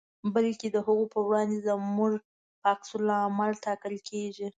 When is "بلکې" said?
0.33-0.67